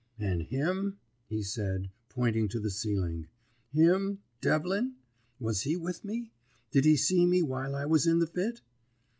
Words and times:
"'And 0.17 0.41
him?' 0.41 0.97
he 1.27 1.43
said, 1.43 1.91
pointing 2.09 2.47
to 2.49 2.59
the 2.59 2.71
ceiling. 2.71 3.27
'Him 3.71 4.21
Devlin? 4.41 4.95
Was 5.39 5.61
he 5.61 5.77
with 5.77 6.03
me? 6.03 6.31
Did 6.71 6.85
he 6.85 6.97
see 6.97 7.27
me 7.27 7.43
while 7.43 7.75
I 7.75 7.85
was 7.85 8.07
in 8.07 8.17
the 8.17 8.25
fit?' 8.25 8.61